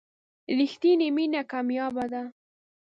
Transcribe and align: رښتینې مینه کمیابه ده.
رښتینې 0.57 1.07
مینه 1.15 1.41
کمیابه 1.51 2.05
ده. 2.11 2.23